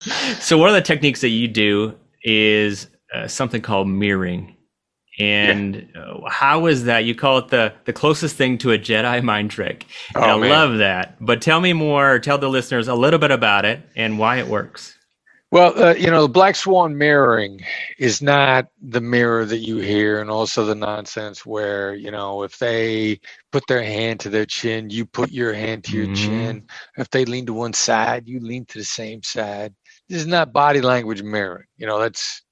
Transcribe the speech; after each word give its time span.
so 0.00 0.58
one 0.58 0.68
of 0.68 0.74
the 0.74 0.82
techniques 0.82 1.20
that 1.20 1.28
you 1.28 1.48
do 1.48 1.94
is 2.22 2.88
uh, 3.14 3.26
something 3.26 3.60
called 3.60 3.88
mirroring. 3.88 4.56
And 5.18 5.88
yeah. 5.94 6.00
uh, 6.00 6.30
how 6.30 6.66
is 6.66 6.84
that? 6.84 7.04
You 7.04 7.14
call 7.14 7.38
it 7.38 7.48
the 7.48 7.74
the 7.84 7.92
closest 7.92 8.36
thing 8.36 8.56
to 8.58 8.72
a 8.72 8.78
Jedi 8.78 9.22
mind 9.22 9.50
trick. 9.50 9.86
And 10.14 10.24
oh, 10.24 10.38
I 10.38 10.40
man. 10.40 10.50
love 10.50 10.78
that. 10.78 11.16
But 11.20 11.42
tell 11.42 11.60
me 11.60 11.74
more. 11.74 12.18
Tell 12.18 12.38
the 12.38 12.48
listeners 12.48 12.88
a 12.88 12.94
little 12.94 13.18
bit 13.18 13.30
about 13.30 13.64
it 13.66 13.82
and 13.96 14.18
why 14.18 14.38
it 14.38 14.46
works. 14.46 14.96
Well, 15.52 15.82
uh, 15.82 15.94
you 15.94 16.08
know, 16.08 16.22
the 16.22 16.28
black 16.28 16.54
swan 16.54 16.96
mirroring 16.96 17.60
is 17.98 18.22
not 18.22 18.68
the 18.80 19.00
mirror 19.00 19.44
that 19.44 19.58
you 19.58 19.78
hear, 19.78 20.20
and 20.20 20.30
also 20.30 20.64
the 20.64 20.76
nonsense 20.76 21.44
where, 21.44 21.92
you 21.92 22.12
know, 22.12 22.44
if 22.44 22.58
they 22.58 23.20
put 23.50 23.66
their 23.66 23.82
hand 23.82 24.20
to 24.20 24.30
their 24.30 24.46
chin, 24.46 24.90
you 24.90 25.04
put 25.04 25.32
your 25.32 25.52
hand 25.52 25.82
to 25.84 25.96
your 25.96 26.06
mm-hmm. 26.06 26.14
chin. 26.14 26.66
If 26.98 27.10
they 27.10 27.24
lean 27.24 27.46
to 27.46 27.52
one 27.52 27.72
side, 27.72 28.28
you 28.28 28.38
lean 28.38 28.64
to 28.66 28.78
the 28.78 28.84
same 28.84 29.24
side. 29.24 29.74
This 30.10 30.20
is 30.20 30.26
not 30.26 30.52
body 30.52 30.82
language 30.82 31.22
mirroring. 31.22 31.68
You 31.78 31.86
know, 31.86 31.98
that's 31.98 32.42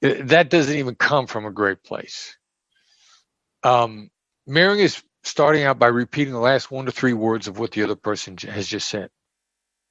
that 0.00 0.48
doesn't 0.48 0.78
even 0.78 0.94
come 0.94 1.26
from 1.26 1.44
a 1.44 1.50
great 1.50 1.84
place. 1.84 2.34
Um, 3.62 4.10
mirroring 4.46 4.80
is 4.80 5.02
starting 5.24 5.64
out 5.64 5.78
by 5.78 5.88
repeating 5.88 6.32
the 6.32 6.40
last 6.40 6.70
one 6.70 6.86
to 6.86 6.92
three 6.92 7.12
words 7.12 7.46
of 7.48 7.58
what 7.58 7.72
the 7.72 7.82
other 7.82 7.96
person 7.96 8.38
has 8.38 8.66
just 8.66 8.88
said. 8.88 9.10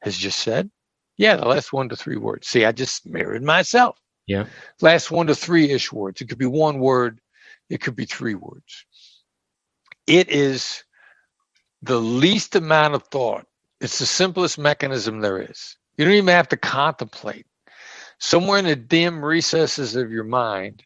Has 0.02 0.18
just 0.18 0.40
said 0.40 0.72
yeah, 1.20 1.36
the 1.36 1.46
last 1.46 1.74
one 1.74 1.90
to 1.90 1.98
three 1.98 2.16
words. 2.16 2.48
See, 2.48 2.64
I 2.64 2.72
just 2.72 3.06
mirrored 3.06 3.44
myself. 3.44 4.00
Yeah. 4.26 4.46
Last 4.82 5.12
one 5.12 5.28
to 5.28 5.36
three 5.36 5.70
ish 5.70 5.92
words. 5.92 6.22
It 6.22 6.30
could 6.30 6.38
be 6.38 6.46
one 6.46 6.80
word, 6.80 7.20
it 7.70 7.82
could 7.82 7.98
be 7.98 8.06
three 8.06 8.36
words. 8.36 8.86
It 10.08 10.30
is 10.30 10.86
the 11.82 12.00
least 12.00 12.56
amount 12.56 12.94
of 12.96 13.04
thought. 13.12 13.46
It's 13.82 14.00
the 14.00 14.06
simplest 14.06 14.58
mechanism 14.58 15.20
there 15.20 15.42
is. 15.42 15.76
You 16.00 16.06
don't 16.06 16.14
even 16.14 16.28
have 16.30 16.48
to 16.48 16.58
contemplate. 16.58 17.46
Somewhere 18.20 18.60
in 18.60 18.64
the 18.64 18.78
dim 18.78 19.24
recesses 19.24 19.98
of 19.98 20.10
your 20.10 20.24
mind, 20.24 20.82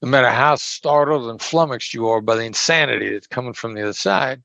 no 0.00 0.08
matter 0.08 0.30
how 0.30 0.54
startled 0.54 1.28
and 1.28 1.40
flummoxed 1.40 1.92
you 1.92 2.08
are 2.08 2.22
by 2.22 2.36
the 2.36 2.44
insanity 2.44 3.12
that's 3.12 3.26
coming 3.26 3.52
from 3.52 3.74
the 3.74 3.82
other 3.82 3.92
side, 3.92 4.42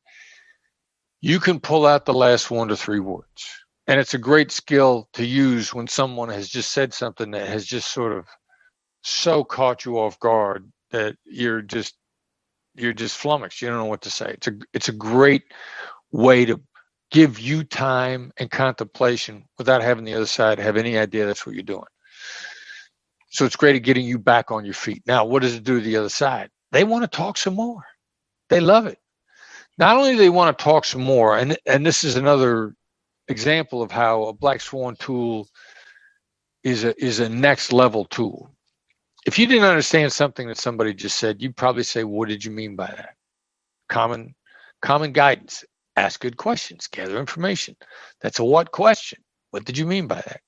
you 1.22 1.40
can 1.40 1.62
pull 1.62 1.86
out 1.86 2.04
the 2.04 2.14
last 2.14 2.52
one 2.52 2.68
to 2.68 2.76
three 2.76 3.00
words. 3.00 3.48
And 3.88 3.98
it's 3.98 4.14
a 4.14 4.18
great 4.18 4.52
skill 4.52 5.08
to 5.14 5.26
use 5.26 5.74
when 5.74 5.88
someone 5.88 6.28
has 6.28 6.50
just 6.50 6.74
said 6.74 6.94
something 6.94 7.32
that 7.32 7.48
has 7.48 7.66
just 7.66 7.94
sort 7.94 8.12
of 8.12 8.26
so 9.04 9.46
caught 9.46 9.86
you 9.86 10.00
off 10.00 10.20
guard 10.20 10.70
that 10.92 11.16
you're 11.24 11.62
just 11.62 11.96
you're 12.76 12.92
just 12.92 13.16
flummoxed. 13.16 13.62
You 13.62 13.70
don't 13.70 13.78
know 13.78 13.86
what 13.86 14.02
to 14.02 14.10
say. 14.10 14.32
It's 14.32 14.48
a 14.48 14.58
it's 14.74 14.90
a 14.90 14.94
great 14.94 15.44
way 16.12 16.44
to 16.44 16.60
give 17.12 17.40
you 17.40 17.64
time 17.64 18.32
and 18.38 18.52
contemplation 18.52 19.46
without 19.58 19.82
having 19.82 20.06
the 20.06 20.14
other 20.14 20.26
side 20.26 20.60
have 20.60 20.78
any 20.78 20.98
idea 20.98 21.26
that's 21.26 21.46
what 21.46 21.56
you're 21.56 21.64
doing 21.64 21.84
so 23.30 23.46
it's 23.46 23.56
great 23.56 23.76
at 23.76 23.84
getting 23.84 24.06
you 24.06 24.20
back 24.20 24.52
on 24.52 24.66
your 24.66 24.74
feet 24.74 25.04
now 25.08 25.26
what 25.26 25.42
does 25.42 25.56
it 25.56 25.64
do 25.64 25.80
to 25.80 25.86
the 25.86 25.98
other 25.98 26.10
side 26.10 26.50
they 26.72 26.84
want 26.84 27.04
to 27.04 27.18
talk 27.18 27.38
some 27.38 27.56
more 27.56 27.84
they 28.50 28.60
love 28.60 28.86
it 28.88 29.00
not 29.78 29.98
only 29.98 30.12
do 30.12 30.18
they 30.18 30.30
want 30.30 30.58
to 30.58 30.64
talk 30.64 30.86
some 30.86 31.04
more 31.04 31.38
and 31.38 31.58
and 31.66 31.86
this 31.86 32.04
is 32.04 32.16
another 32.16 32.76
example 33.30 33.82
of 33.82 33.92
how 33.92 34.24
a 34.26 34.34
black 34.34 34.62
swan 34.62 34.96
tool 34.98 35.48
is 36.64 36.86
a 36.86 37.04
is 37.04 37.22
a 37.22 37.30
next 37.30 37.74
level 37.74 38.06
tool. 38.06 38.52
If 39.26 39.40
you 39.40 39.48
didn't 39.48 39.66
understand 39.66 40.14
something 40.14 40.48
that 40.50 40.58
somebody 40.58 40.94
just 40.94 41.18
said, 41.18 41.42
you'd 41.42 41.58
probably 41.58 41.84
say, 41.84 42.06
"What 42.06 42.30
did 42.30 42.46
you 42.46 42.52
mean 42.52 42.78
by 42.78 42.88
that?" 42.88 43.16
Common 43.90 44.36
common 44.82 45.14
guidance. 45.14 45.66
Ask 46.00 46.22
good 46.22 46.38
questions. 46.38 46.88
Gather 46.88 47.20
information. 47.20 47.76
That's 48.22 48.40
a 48.40 48.44
what 48.44 48.72
question. 48.72 49.20
What 49.52 49.66
did 49.66 49.78
you 49.78 49.86
mean 49.86 50.08
by 50.08 50.16
that? 50.16 50.42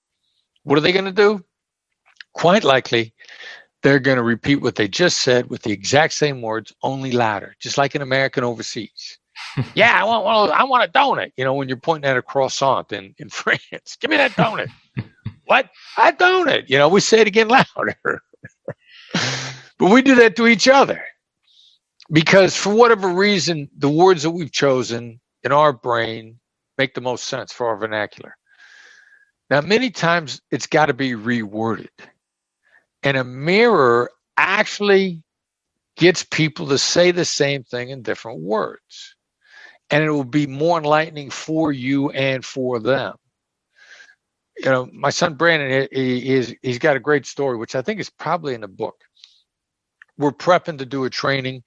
What 0.64 0.78
are 0.78 0.82
they 0.82 0.94
going 0.94 1.06
to 1.06 1.12
do? 1.12 1.44
Quite 2.34 2.64
likely, 2.64 3.14
they're 3.84 4.00
going 4.00 4.18
to 4.18 4.24
repeat 4.24 4.62
what 4.62 4.76
they 4.76 4.88
just 4.88 5.20
said 5.20 5.50
with 5.50 5.64
the 5.64 5.72
exact 5.72 6.14
same 6.14 6.42
words, 6.42 6.74
only 6.84 7.12
louder, 7.12 7.56
just 7.60 7.78
like 7.78 7.96
an 7.96 8.02
American 8.02 8.44
overseas 8.44 9.18
yeah, 9.76 10.00
I 10.00 10.04
want 10.04 10.26
one. 10.26 10.52
I 10.52 10.64
want 10.64 10.84
a 10.84 10.92
donut. 10.92 11.32
You 11.38 11.44
know, 11.44 11.54
when 11.54 11.68
you're 11.68 11.78
pointing 11.78 12.10
at 12.10 12.18
a 12.18 12.22
croissant 12.22 12.92
in 12.92 13.16
in 13.18 13.30
France, 13.30 13.98
give 14.00 14.10
me 14.10 14.18
that 14.18 14.32
donut. 14.32 14.70
what? 15.46 15.70
I 15.98 16.12
donut. 16.12 16.70
You 16.70 16.78
know, 16.78 16.90
we 16.90 17.02
say 17.02 17.22
it 17.22 17.28
again 17.28 17.48
louder. 17.48 18.22
but 19.14 19.92
we 19.92 20.02
do 20.02 20.16
that 20.16 20.36
to 20.38 20.48
each 20.48 20.68
other 20.68 21.02
because, 22.12 22.56
for 22.56 22.74
whatever 22.74 23.10
reason, 23.10 23.70
the 23.78 23.90
words 23.90 24.24
that 24.24 24.32
we've 24.32 24.52
chosen 24.52 25.21
in 25.44 25.52
our 25.52 25.74
brain 25.74 26.40
make 26.78 26.94
the 26.94 27.02
most 27.02 27.26
sense 27.26 27.52
for 27.52 27.68
our 27.68 27.78
vernacular. 27.78 28.36
Now, 29.50 29.62
many 29.62 29.90
times 29.90 30.42
it's 30.50 30.68
got 30.68 30.86
to 30.88 30.94
be 30.94 31.12
reworded, 31.12 31.90
and 33.04 33.18
a 33.18 33.24
mirror 33.24 34.10
actually 34.38 35.24
gets 35.98 36.24
people 36.24 36.68
to 36.68 36.78
say 36.78 37.12
the 37.12 37.26
same 37.26 37.64
thing 37.64 37.90
in 37.90 38.02
different 38.02 38.40
words 38.40 39.16
and 39.92 40.04
it 40.04 40.10
will 40.10 40.24
be 40.24 40.48
more 40.48 40.78
enlightening 40.78 41.30
for 41.30 41.72
you 41.72 42.10
and 42.12 42.44
for 42.46 42.80
them. 42.80 43.16
You 44.58 44.70
know, 44.72 44.90
my 44.94 45.10
son 45.10 45.36
Brandon, 45.36 45.88
he, 45.92 46.34
is 46.34 46.56
he's 46.62 46.80
got 46.80 46.96
a 46.96 47.00
great 47.00 47.26
story, 47.26 47.58
which 47.58 47.76
I 47.76 47.82
think 47.82 48.00
is 48.00 48.10
probably 48.10 48.54
in 48.54 48.62
the 48.62 48.68
book. 48.68 48.96
We're 50.18 50.32
prepping 50.32 50.78
to 50.78 50.86
do 50.86 51.04
a 51.04 51.10
training, 51.10 51.64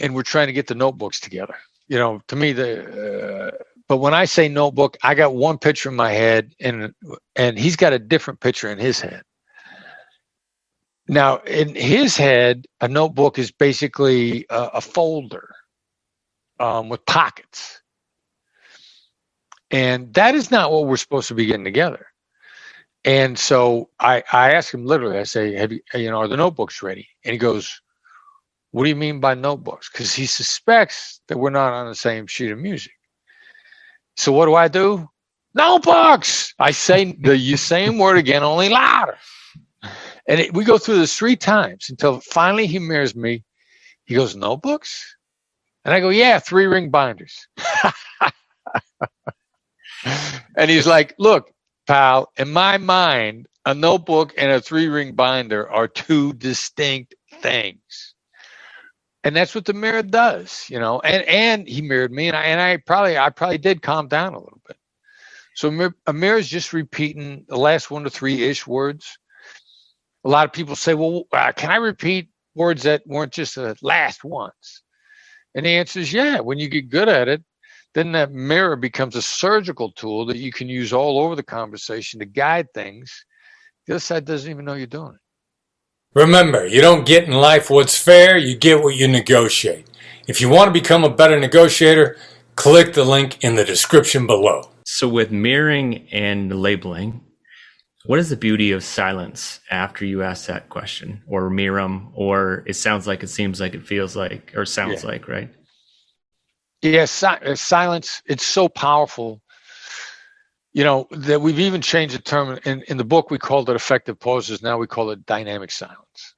and 0.00 0.14
we're 0.14 0.22
trying 0.22 0.46
to 0.46 0.52
get 0.52 0.66
the 0.66 0.74
notebooks 0.74 1.20
together. 1.20 1.56
You 1.88 1.98
know, 1.98 2.20
to 2.28 2.36
me, 2.36 2.52
the 2.52 3.52
uh, 3.54 3.64
but 3.88 3.98
when 3.98 4.14
I 4.14 4.24
say 4.24 4.48
notebook, 4.48 4.96
I 5.02 5.14
got 5.14 5.34
one 5.34 5.58
picture 5.58 5.88
in 5.90 5.96
my 5.96 6.12
head, 6.12 6.52
and 6.60 6.92
and 7.36 7.58
he's 7.58 7.76
got 7.76 7.92
a 7.92 7.98
different 7.98 8.40
picture 8.40 8.70
in 8.70 8.78
his 8.78 9.00
head. 9.00 9.22
Now, 11.08 11.38
in 11.38 11.74
his 11.74 12.16
head, 12.16 12.66
a 12.80 12.88
notebook 12.88 13.38
is 13.38 13.52
basically 13.52 14.46
a, 14.50 14.62
a 14.74 14.80
folder 14.80 15.50
um, 16.58 16.88
with 16.88 17.04
pockets. 17.06 17.80
And 19.70 20.14
that 20.14 20.34
is 20.34 20.50
not 20.50 20.72
what 20.72 20.86
we're 20.86 20.96
supposed 20.96 21.28
to 21.28 21.34
be 21.34 21.46
getting 21.46 21.64
together. 21.64 22.06
And 23.04 23.38
so 23.38 23.90
I, 24.00 24.22
I 24.32 24.52
ask 24.52 24.72
him 24.74 24.86
literally, 24.86 25.18
I 25.18 25.24
say, 25.24 25.54
have 25.54 25.72
you, 25.72 25.80
you 25.94 26.10
know, 26.10 26.18
are 26.18 26.28
the 26.28 26.36
notebooks 26.36 26.82
ready? 26.82 27.08
And 27.24 27.32
he 27.32 27.38
goes, 27.38 27.80
what 28.76 28.84
do 28.84 28.90
you 28.90 28.96
mean 28.96 29.20
by 29.20 29.32
notebooks? 29.32 29.88
Because 29.90 30.12
he 30.12 30.26
suspects 30.26 31.22
that 31.28 31.38
we're 31.38 31.48
not 31.48 31.72
on 31.72 31.86
the 31.86 31.94
same 31.94 32.26
sheet 32.26 32.50
of 32.50 32.58
music. 32.58 32.92
So 34.18 34.32
what 34.32 34.44
do 34.44 34.54
I 34.54 34.68
do? 34.68 35.08
Notebooks. 35.54 36.52
I 36.58 36.72
say 36.72 37.16
the 37.18 37.56
same 37.56 37.96
word 37.96 38.18
again, 38.18 38.42
only 38.42 38.68
louder. 38.68 39.16
And 40.28 40.40
it, 40.40 40.52
we 40.52 40.62
go 40.62 40.76
through 40.76 40.98
this 40.98 41.16
three 41.16 41.36
times 41.36 41.86
until 41.88 42.20
finally 42.20 42.66
he 42.66 42.78
mirrors 42.78 43.16
me. 43.16 43.44
He 44.04 44.14
goes, 44.14 44.36
notebooks? 44.36 45.16
And 45.86 45.94
I 45.94 46.00
go, 46.00 46.10
yeah, 46.10 46.38
three 46.38 46.66
ring 46.66 46.90
binders. 46.90 47.48
and 50.54 50.70
he's 50.70 50.86
like, 50.86 51.14
look, 51.18 51.50
pal, 51.86 52.30
in 52.36 52.52
my 52.52 52.76
mind, 52.76 53.46
a 53.64 53.72
notebook 53.72 54.34
and 54.36 54.52
a 54.52 54.60
three 54.60 54.88
ring 54.88 55.14
binder 55.14 55.66
are 55.66 55.88
two 55.88 56.34
distinct 56.34 57.14
things. 57.40 58.12
And 59.26 59.34
that's 59.34 59.56
what 59.56 59.64
the 59.64 59.72
mirror 59.72 60.04
does, 60.04 60.66
you 60.70 60.78
know. 60.78 61.00
And 61.00 61.24
and 61.24 61.68
he 61.68 61.82
mirrored 61.82 62.12
me, 62.12 62.28
and 62.28 62.36
I 62.36 62.44
and 62.44 62.60
I 62.60 62.76
probably 62.76 63.18
I 63.18 63.28
probably 63.30 63.58
did 63.58 63.82
calm 63.82 64.06
down 64.06 64.34
a 64.34 64.38
little 64.38 64.60
bit. 64.68 64.76
So 65.56 65.90
a 66.06 66.12
mirror 66.12 66.38
is 66.38 66.48
just 66.48 66.72
repeating 66.72 67.44
the 67.48 67.56
last 67.58 67.90
one 67.90 68.04
to 68.04 68.10
three 68.10 68.44
ish 68.44 68.68
words. 68.68 69.18
A 70.24 70.28
lot 70.28 70.46
of 70.46 70.52
people 70.52 70.76
say, 70.76 70.94
"Well, 70.94 71.24
uh, 71.32 71.50
can 71.50 71.72
I 71.72 71.76
repeat 71.76 72.28
words 72.54 72.84
that 72.84 73.02
weren't 73.04 73.32
just 73.32 73.56
the 73.56 73.76
last 73.82 74.22
ones?" 74.22 74.84
And 75.56 75.66
the 75.66 75.70
answer 75.70 75.98
is 75.98 76.12
yeah. 76.12 76.38
When 76.38 76.58
you 76.58 76.68
get 76.68 76.88
good 76.88 77.08
at 77.08 77.26
it, 77.26 77.42
then 77.94 78.12
that 78.12 78.30
mirror 78.30 78.76
becomes 78.76 79.16
a 79.16 79.22
surgical 79.22 79.90
tool 79.90 80.24
that 80.26 80.36
you 80.36 80.52
can 80.52 80.68
use 80.68 80.92
all 80.92 81.18
over 81.18 81.34
the 81.34 81.42
conversation 81.42 82.20
to 82.20 82.26
guide 82.26 82.68
things. 82.74 83.26
The 83.88 83.94
other 83.94 84.00
side 84.00 84.24
doesn't 84.24 84.48
even 84.52 84.64
know 84.64 84.74
you're 84.74 84.86
doing 84.86 85.14
it. 85.14 85.25
Remember, 86.16 86.66
you 86.66 86.80
don't 86.80 87.04
get 87.04 87.24
in 87.24 87.32
life 87.32 87.68
what's 87.68 87.98
fair, 87.98 88.38
you 88.38 88.56
get 88.56 88.82
what 88.82 88.96
you 88.96 89.06
negotiate. 89.06 89.86
If 90.26 90.40
you 90.40 90.48
want 90.48 90.68
to 90.68 90.72
become 90.72 91.04
a 91.04 91.10
better 91.10 91.38
negotiator, 91.38 92.16
click 92.54 92.94
the 92.94 93.04
link 93.04 93.44
in 93.44 93.54
the 93.54 93.66
description 93.66 94.26
below. 94.26 94.70
So, 94.86 95.08
with 95.08 95.30
mirroring 95.30 96.08
and 96.10 96.58
labeling, 96.58 97.20
what 98.06 98.18
is 98.18 98.30
the 98.30 98.36
beauty 98.36 98.72
of 98.72 98.82
silence 98.82 99.60
after 99.70 100.06
you 100.06 100.22
ask 100.22 100.46
that 100.46 100.70
question 100.70 101.22
or 101.28 101.50
miram 101.50 102.10
or 102.14 102.64
it 102.66 102.76
sounds 102.76 103.06
like 103.06 103.22
it 103.22 103.28
seems 103.28 103.60
like 103.60 103.74
it 103.74 103.86
feels 103.86 104.16
like 104.16 104.54
or 104.56 104.64
sounds 104.64 105.02
yeah. 105.02 105.10
like 105.10 105.28
right 105.28 105.50
yes 106.82 107.20
yeah, 107.22 107.38
si- 107.38 107.50
uh, 107.50 107.54
silence 107.54 108.22
it's 108.26 108.46
so 108.46 108.68
powerful 108.68 109.42
you 110.76 110.84
know 110.84 111.08
that 111.10 111.40
we've 111.40 111.60
even 111.60 111.80
changed 111.80 112.14
the 112.14 112.22
term 112.22 112.58
in, 112.64 112.82
in 112.88 112.96
the 112.96 113.04
book 113.04 113.30
we 113.30 113.38
called 113.38 113.70
it 113.70 113.76
effective 113.76 114.20
pauses 114.20 114.62
now 114.62 114.76
we 114.76 114.86
call 114.86 115.10
it 115.10 115.24
dynamic 115.26 115.70
silence 115.70 116.34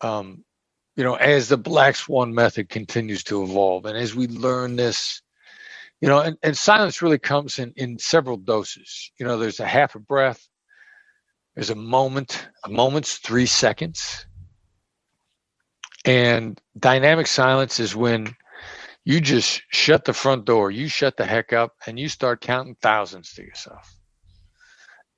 um, 0.00 0.42
you 0.96 1.04
know 1.04 1.14
as 1.14 1.48
the 1.48 1.58
black 1.58 1.94
swan 1.94 2.34
method 2.34 2.68
continues 2.68 3.22
to 3.22 3.42
evolve 3.42 3.84
and 3.84 3.96
as 3.96 4.14
we 4.14 4.26
learn 4.26 4.76
this 4.76 5.22
you 6.00 6.08
know, 6.08 6.20
and, 6.20 6.36
and 6.42 6.56
silence 6.56 7.00
really 7.00 7.18
comes 7.18 7.58
in 7.58 7.72
in 7.76 7.98
several 7.98 8.36
doses. 8.36 9.10
You 9.18 9.26
know, 9.26 9.38
there's 9.38 9.60
a 9.60 9.66
half 9.66 9.94
a 9.94 9.98
breath, 9.98 10.46
there's 11.54 11.70
a 11.70 11.74
moment, 11.74 12.48
a 12.64 12.68
moment's 12.68 13.16
three 13.16 13.46
seconds. 13.46 14.26
And 16.04 16.60
dynamic 16.78 17.26
silence 17.26 17.80
is 17.80 17.96
when 17.96 18.36
you 19.06 19.22
just 19.22 19.62
shut 19.70 20.04
the 20.04 20.12
front 20.12 20.46
door, 20.46 20.72
you 20.72 20.88
shut 20.88 21.16
the 21.16 21.24
heck 21.24 21.54
up, 21.54 21.74
and 21.86 21.98
you 21.98 22.08
start 22.10 22.42
counting 22.42 22.76
thousands 22.82 23.32
to 23.34 23.42
yourself. 23.42 23.94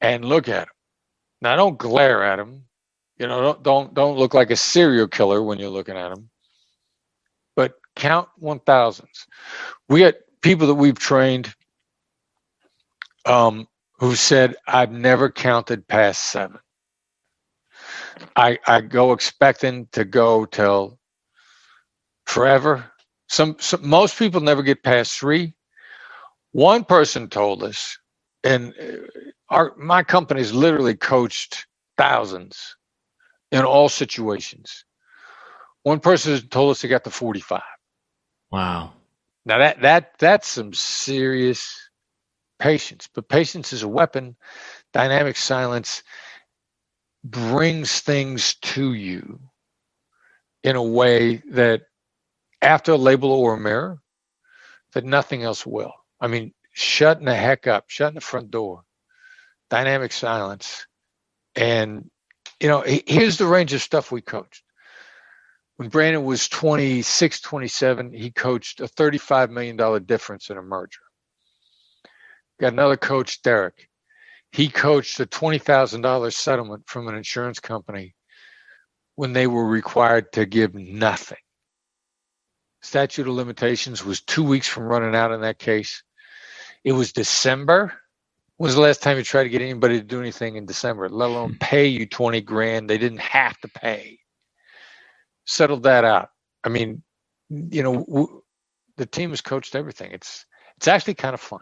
And 0.02 0.26
look 0.26 0.49
at 0.49 0.67
them. 0.67 0.75
Now, 1.40 1.56
don't 1.56 1.79
glare 1.79 2.23
at 2.23 2.37
them. 2.37 2.64
You 3.19 3.26
know, 3.29 3.40
don't 3.43 3.62
don't, 3.64 3.94
don't 3.94 4.19
look 4.19 4.35
like 4.35 4.50
a 4.50 4.56
serial 4.56 5.08
killer 5.08 5.43
when 5.43 5.58
you're 5.58 5.70
looking 5.70 5.96
at 5.96 6.11
them. 6.11 6.31
But 7.56 7.75
count 7.96 8.29
one 8.37 8.61
thousands. 8.61 9.26
We 9.88 10.00
got 10.00 10.14
people 10.43 10.69
that 10.69 10.75
we've 10.75 10.99
trained 10.99 11.55
um, 13.25 13.69
who 13.99 14.14
said, 14.14 14.56
I've 14.67 14.93
never 14.93 15.31
counted 15.31 15.88
past 15.88 16.26
seven. 16.26 16.58
I, 18.37 18.58
I 18.67 18.82
go 18.82 19.12
expecting 19.12 19.88
to 19.93 20.05
go 20.05 20.44
till 20.44 20.99
forever. 22.26 22.91
Some, 23.29 23.57
some 23.61 23.89
most 23.89 24.19
people 24.19 24.41
never 24.43 24.63
get 24.63 24.83
past 24.85 25.19
three. 25.19 25.55
One 26.53 26.85
person 26.85 27.29
told 27.29 27.63
us, 27.63 27.99
and 28.45 28.75
uh, 28.81 29.23
our 29.51 29.75
my 29.77 30.03
company's 30.03 30.53
literally 30.53 30.97
coached 30.97 31.67
thousands 31.99 32.77
in 33.53 33.65
all 33.65 33.89
situations. 33.89 34.85
One 35.85 36.01
person 36.01 36.41
told 36.49 36.73
us 36.73 36.83
they 36.83 36.89
got 36.89 37.05
to 37.05 37.11
45. 37.11 37.63
Wow. 38.53 38.95
Now 39.47 39.59
that 39.59 39.83
that 39.83 40.13
that's 40.19 40.49
some 40.49 40.75
serious 40.75 41.91
patience. 42.61 43.09
But 43.15 43.29
patience 43.29 43.73
is 43.75 43.85
a 43.85 43.89
weapon. 43.89 44.37
Dynamic 44.95 45.37
silence 45.37 46.03
brings 47.25 48.01
things 48.01 48.57
to 48.57 48.95
you 48.95 49.41
in 50.65 50.77
a 50.77 50.83
way 50.83 51.43
that 51.53 51.83
after 52.62 52.93
a 52.93 52.96
label 52.96 53.32
or 53.32 53.55
a 53.55 53.60
mirror, 53.60 54.00
that 54.93 55.05
nothing 55.05 55.43
else 55.43 55.66
will. 55.66 55.93
I 56.20 56.26
mean, 56.28 56.52
shutting 56.72 57.26
the 57.26 57.34
heck 57.34 57.66
up, 57.66 57.84
shutting 57.88 58.16
the 58.16 58.20
front 58.20 58.50
door, 58.50 58.82
dynamic 59.70 60.12
silence. 60.12 60.87
And, 61.55 62.10
you 62.60 62.69
know, 62.69 62.82
here's 62.82 63.38
the 63.38 63.46
range 63.46 63.72
of 63.72 63.82
stuff 63.82 64.10
we 64.10 64.20
coached. 64.20 64.62
When 65.76 65.88
Brandon 65.88 66.25
was 66.25 66.49
26, 66.49 67.40
27, 67.40 68.12
he 68.12 68.31
coached 68.32 68.81
a 68.81 68.84
$35 68.84 69.50
million 69.50 70.05
difference 70.05 70.50
in 70.50 70.58
a 70.58 70.62
merger. 70.62 71.00
Got 72.58 72.72
another 72.72 72.96
coach, 72.96 73.43
Derek. 73.43 73.88
He 74.50 74.69
coached 74.69 75.20
a 75.20 75.26
$20,000 75.26 76.32
settlement 76.32 76.88
from 76.88 77.06
an 77.06 77.14
insurance 77.14 77.60
company 77.60 78.16
when 79.14 79.32
they 79.32 79.46
were 79.46 79.66
required 79.66 80.32
to 80.32 80.46
give 80.46 80.75
nothing. 80.75 81.38
Statute 82.81 83.27
of 83.27 83.35
limitations 83.35 84.05
was 84.05 84.21
two 84.21 84.45
weeks 84.45 84.69
from 84.69 84.85
running 84.85 85.15
out 85.15 85.33
in 85.33 85.41
that 85.41 85.59
case. 85.59 86.03
It 86.85 86.93
was 86.93 87.13
December. 87.13 87.93
When 88.57 88.69
was 88.69 88.75
the 88.75 88.81
last 88.81 89.03
time 89.03 89.17
you 89.19 89.25
tried 89.25 89.45
to 89.45 89.49
get 89.51 89.63
anybody 89.63 89.99
to 89.99 90.05
do 90.05 90.21
anything 90.21 90.57
in 90.57 90.67
December, 90.67 91.09
let 91.09 91.31
alone 91.31 91.53
hmm. 91.53 91.59
pay 91.59 91.87
you 91.87 92.07
20 92.07 92.41
grand? 92.43 92.89
They 92.89 92.99
didn't 92.99 93.21
have 93.21 93.59
to 93.61 93.69
pay. 93.69 94.19
Settled 95.47 95.85
that 95.85 96.05
out. 96.05 96.31
I 96.65 96.69
mean, 96.69 97.03
you 97.51 97.83
know, 97.83 98.05
w- 98.05 98.43
the 98.97 99.07
team 99.07 99.31
has 99.31 99.41
coached 99.41 99.75
everything. 99.75 100.13
It's 100.13 100.45
it's 100.77 100.89
actually 100.89 101.15
kind 101.15 101.35
of 101.35 101.41
fun. 101.41 101.61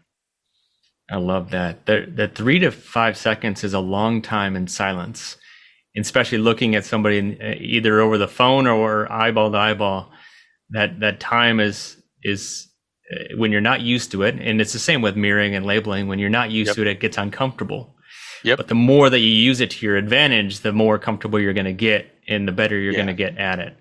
I 1.11 1.17
love 1.17 1.51
that. 1.51 1.87
The, 1.87 2.07
the 2.13 2.29
three 2.29 2.59
to 2.61 2.71
five 2.71 3.17
seconds 3.17 3.63
is 3.63 3.75
a 3.75 3.81
long 3.81 4.23
time 4.23 4.57
in 4.57 4.67
silence, 4.67 5.37
especially 5.97 6.39
looking 6.39 6.75
at 6.75 6.85
somebody 6.85 7.19
in, 7.19 7.39
uh, 7.41 7.55
either 7.59 8.01
over 8.01 8.19
the 8.19 8.29
phone 8.29 8.67
or 8.67 9.11
eyeball 9.11 9.53
to 9.53 9.59
eyeball. 9.59 10.11
That 10.71 11.01
that 11.01 11.21
time 11.21 11.61
is 11.61 11.97
is 12.23 12.69
uh, 13.13 13.37
when 13.37 13.53
you're 13.53 13.61
not 13.61 13.81
used 13.81 14.11
to 14.13 14.23
it, 14.23 14.35
and 14.41 14.61
it's 14.61 14.73
the 14.73 14.79
same 14.79 15.03
with 15.03 15.17
mirroring 15.17 15.55
and 15.55 15.65
labeling. 15.65 16.09
When 16.09 16.19
you're 16.19 16.29
not 16.31 16.51
used 16.51 16.69
yep. 16.69 16.77
to 16.77 16.83
it, 16.83 16.89
it 16.89 17.01
gets 17.01 17.19
uncomfortable. 17.19 17.95
Yep. 18.43 18.59
But 18.59 18.69
the 18.69 18.75
more 18.75 19.11
that 19.11 19.19
you 19.21 19.31
use 19.31 19.61
it 19.61 19.71
to 19.71 19.87
your 19.87 19.97
advantage, 19.97 20.61
the 20.61 20.73
more 20.73 20.99
comfortable 20.99 21.41
you're 21.41 21.55
going 21.55 21.67
to 21.67 21.73
get, 21.73 22.11
and 22.29 22.47
the 22.47 22.53
better 22.53 22.79
you're 22.79 22.93
yeah. 22.93 22.99
going 22.99 23.07
to 23.09 23.15
get 23.15 23.39
at 23.39 23.59
it. 23.59 23.77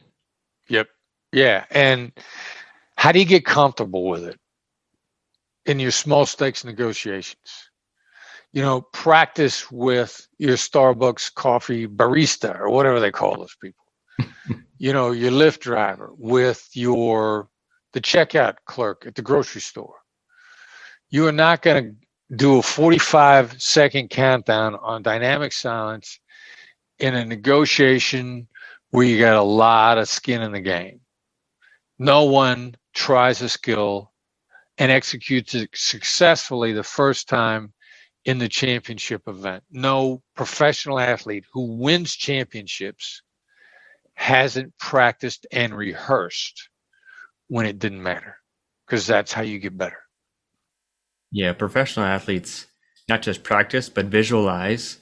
Yep. 0.69 0.87
Yeah. 1.31 1.65
And 1.71 2.11
how 2.97 3.11
do 3.11 3.19
you 3.19 3.25
get 3.25 3.45
comfortable 3.45 4.07
with 4.07 4.23
it? 4.25 4.39
in 5.65 5.79
your 5.79 5.91
small 5.91 6.25
stakes 6.25 6.63
negotiations. 6.63 7.69
You 8.53 8.61
know, 8.61 8.81
practice 8.81 9.69
with 9.71 10.27
your 10.37 10.55
Starbucks 10.55 11.33
coffee 11.33 11.87
barista 11.87 12.57
or 12.57 12.69
whatever 12.69 12.99
they 12.99 13.11
call 13.11 13.37
those 13.37 13.55
people. 13.61 13.83
You 14.77 14.93
know, 14.93 15.11
your 15.11 15.31
Lyft 15.31 15.59
driver 15.59 16.11
with 16.17 16.69
your 16.73 17.49
the 17.93 18.01
checkout 18.01 18.55
clerk 18.65 19.05
at 19.07 19.15
the 19.15 19.21
grocery 19.21 19.61
store. 19.61 19.95
You 21.09 21.27
are 21.27 21.31
not 21.33 21.61
going 21.61 21.83
to 22.29 22.35
do 22.35 22.57
a 22.59 22.61
45 22.61 23.61
second 23.61 24.09
countdown 24.09 24.75
on 24.75 25.03
dynamic 25.03 25.53
silence 25.53 26.19
in 26.99 27.15
a 27.15 27.25
negotiation 27.25 28.47
where 28.91 29.05
you 29.05 29.19
got 29.19 29.35
a 29.37 29.41
lot 29.43 29.97
of 29.97 30.09
skin 30.09 30.41
in 30.41 30.51
the 30.51 30.61
game. 30.61 31.01
No 31.99 32.25
one 32.25 32.75
tries 32.93 33.41
a 33.41 33.49
skill 33.49 34.11
and 34.77 34.91
executes 34.91 35.55
it 35.55 35.69
successfully 35.73 36.73
the 36.73 36.83
first 36.83 37.29
time 37.29 37.73
in 38.25 38.39
the 38.39 38.49
championship 38.49 39.23
event. 39.27 39.63
No 39.71 40.21
professional 40.35 40.99
athlete 40.99 41.45
who 41.53 41.77
wins 41.77 42.15
championships 42.15 43.21
hasn't 44.15 44.77
practiced 44.79 45.45
and 45.51 45.75
rehearsed 45.75 46.69
when 47.47 47.65
it 47.65 47.79
didn't 47.79 48.01
matter 48.01 48.37
because 48.85 49.05
that's 49.05 49.31
how 49.31 49.41
you 49.41 49.59
get 49.59 49.77
better. 49.77 49.99
Yeah, 51.31 51.53
professional 51.53 52.05
athletes 52.05 52.67
not 53.07 53.21
just 53.21 53.43
practice 53.43 53.89
but 53.89 54.07
visualize 54.07 54.97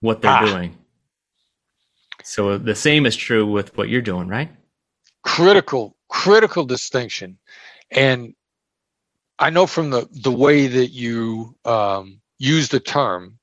what 0.00 0.22
they're 0.22 0.30
ah. 0.30 0.44
doing. 0.44 0.76
So 2.22 2.58
the 2.58 2.74
same 2.74 3.06
is 3.06 3.16
true 3.16 3.46
with 3.46 3.76
what 3.76 3.88
you're 3.88 4.02
doing, 4.02 4.28
right? 4.28 4.50
Critical, 5.22 5.96
critical 6.08 6.64
distinction. 6.64 7.38
And 7.90 8.34
I 9.38 9.50
know 9.50 9.66
from 9.66 9.90
the 9.90 10.08
the 10.10 10.32
way 10.32 10.66
that 10.66 10.88
you 10.88 11.56
um, 11.64 12.20
use 12.38 12.68
the 12.68 12.80
term, 12.80 13.38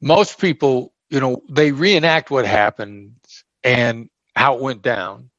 most 0.00 0.38
people, 0.38 0.92
you 1.10 1.20
know, 1.20 1.42
they 1.48 1.72
reenact 1.72 2.30
what 2.30 2.46
happened 2.46 3.14
and 3.64 4.08
how 4.34 4.56
it 4.56 4.62
went 4.62 4.82
down, 4.82 5.30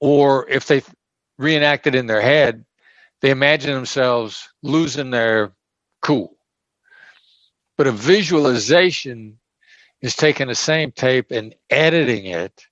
or 0.00 0.48
if 0.48 0.66
they 0.66 0.82
reenact 1.38 1.86
it 1.86 1.94
in 1.94 2.06
their 2.06 2.20
head, 2.22 2.64
they 3.22 3.30
imagine 3.30 3.74
themselves 3.74 4.48
losing 4.62 5.10
their 5.10 5.52
cool. 6.02 6.36
But 7.76 7.86
a 7.88 7.92
visualization 7.92 9.38
is 10.02 10.16
taking 10.16 10.48
the 10.48 10.54
same 10.54 10.92
tape 10.92 11.30
and 11.30 11.54
editing 11.70 12.26
it 12.26 12.66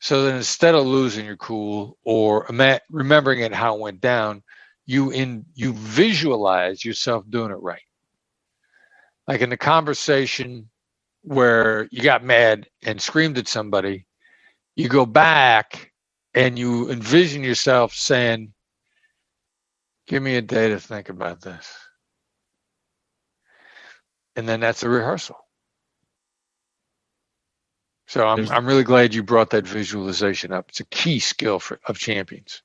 so 0.00 0.24
that 0.24 0.36
instead 0.36 0.74
of 0.74 0.86
losing 0.86 1.26
your 1.26 1.36
cool 1.36 1.98
or 2.04 2.46
remembering 2.90 3.40
it 3.40 3.54
how 3.54 3.76
it 3.76 3.80
went 3.80 4.00
down, 4.00 4.42
you 4.86 5.10
in 5.10 5.46
you 5.54 5.72
visualize 5.74 6.84
yourself 6.84 7.24
doing 7.30 7.50
it 7.50 7.54
right. 7.56 7.82
Like 9.28 9.40
in 9.40 9.50
the 9.50 9.56
conversation 9.56 10.70
where 11.24 11.88
you 11.92 12.02
got 12.02 12.24
mad 12.24 12.68
and 12.84 13.02
screamed 13.02 13.38
at 13.38 13.48
somebody, 13.48 14.06
you 14.76 14.88
go 14.88 15.06
back 15.06 15.92
and 16.34 16.58
you 16.58 16.90
envision 16.90 17.44
yourself 17.44 17.94
saying, 17.94 18.52
Give 20.06 20.22
me 20.22 20.36
a 20.36 20.42
day 20.42 20.68
to 20.70 20.80
think 20.80 21.08
about 21.08 21.40
this. 21.42 21.72
And 24.36 24.48
then 24.48 24.60
that's 24.60 24.82
a 24.82 24.88
rehearsal. 24.88 25.36
So 28.08 28.26
I'm 28.28 28.48
I'm 28.50 28.66
really 28.66 28.84
glad 28.84 29.14
you 29.14 29.22
brought 29.22 29.50
that 29.50 29.66
visualization 29.66 30.52
up. 30.52 30.70
It's 30.70 30.80
a 30.80 30.86
key 30.86 31.20
skill 31.20 31.58
for, 31.58 31.80
of 31.86 31.98
champions. 31.98 32.62